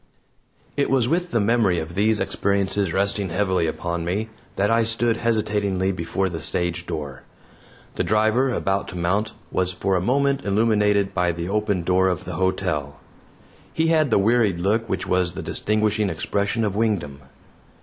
It 0.77 0.89
was 0.89 1.07
with 1.07 1.29
the 1.29 1.39
memory 1.39 1.77
of 1.77 1.93
these 1.93 2.19
experiences 2.19 2.91
resting 2.91 3.29
heavily 3.29 3.67
upon 3.67 4.03
me 4.03 4.29
that 4.55 4.71
I 4.71 4.83
stood 4.83 5.17
hesitatingly 5.17 5.91
before 5.91 6.27
the 6.27 6.41
stage 6.41 6.87
door. 6.87 7.21
The 7.97 8.03
driver, 8.03 8.49
about 8.49 8.87
to 8.87 8.95
mount, 8.97 9.33
was 9.51 9.71
for 9.71 9.95
a 9.95 10.01
moment 10.01 10.43
illuminated 10.43 11.13
by 11.13 11.31
the 11.31 11.49
open 11.49 11.83
door 11.83 12.07
of 12.07 12.25
the 12.25 12.33
hotel. 12.33 12.97
He 13.71 13.89
had 13.89 14.09
the 14.09 14.17
wearied 14.17 14.57
look 14.59 14.89
which 14.89 15.05
was 15.05 15.33
the 15.33 15.43
distinguishing 15.43 16.09
expression 16.09 16.63
of 16.63 16.75
Wingdam. 16.75 17.21